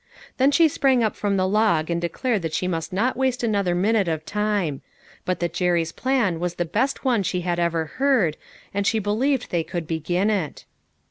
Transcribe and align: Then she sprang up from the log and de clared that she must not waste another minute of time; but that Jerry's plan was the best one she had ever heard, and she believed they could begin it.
Then 0.37 0.49
she 0.49 0.67
sprang 0.67 1.03
up 1.03 1.15
from 1.15 1.37
the 1.37 1.47
log 1.47 1.91
and 1.91 2.01
de 2.01 2.09
clared 2.09 2.41
that 2.41 2.53
she 2.55 2.67
must 2.67 2.91
not 2.91 3.15
waste 3.15 3.43
another 3.43 3.75
minute 3.75 4.07
of 4.07 4.25
time; 4.25 4.81
but 5.25 5.39
that 5.41 5.53
Jerry's 5.53 5.91
plan 5.91 6.39
was 6.39 6.55
the 6.55 6.65
best 6.65 7.05
one 7.05 7.21
she 7.21 7.41
had 7.41 7.59
ever 7.59 7.85
heard, 7.85 8.35
and 8.73 8.87
she 8.87 8.97
believed 8.97 9.51
they 9.51 9.63
could 9.63 9.85
begin 9.85 10.31
it. 10.31 10.65